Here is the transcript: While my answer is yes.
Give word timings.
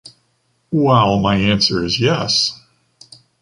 While 0.71 1.19
my 1.19 1.35
answer 1.35 1.83
is 1.85 1.99
yes. 1.99 2.59